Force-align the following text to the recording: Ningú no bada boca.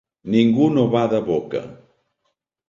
Ningú 0.35 0.69
no 0.77 0.85
bada 0.95 1.19
boca. 1.29 1.63